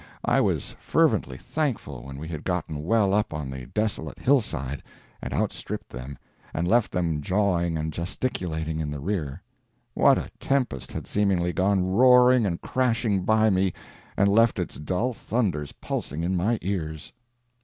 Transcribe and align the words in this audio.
I 0.25 0.41
was 0.41 0.75
fervently 0.79 1.37
thankful 1.37 2.01
when 2.01 2.17
we 2.17 2.27
had 2.27 2.43
gotten 2.43 2.83
well 2.83 3.13
up 3.13 3.35
on 3.35 3.51
the 3.51 3.67
desolate 3.67 4.17
hillside 4.17 4.81
and 5.21 5.31
outstripped 5.31 5.89
them 5.89 6.17
and 6.55 6.67
left 6.67 6.91
them 6.91 7.21
jawing 7.21 7.77
and 7.77 7.93
gesticulating 7.93 8.79
in 8.79 8.89
the 8.89 8.99
rear. 8.99 9.43
What 9.93 10.17
a 10.17 10.31
tempest 10.39 10.91
had 10.91 11.05
seemingly 11.05 11.53
gone 11.53 11.83
roaring 11.85 12.47
and 12.47 12.59
crashing 12.59 13.25
by 13.25 13.51
me 13.51 13.73
and 14.17 14.27
left 14.27 14.57
its 14.57 14.79
dull 14.79 15.13
thunders 15.13 15.71
pulsing 15.73 16.23
in 16.23 16.35
my 16.35 16.57
ears! 16.63 17.13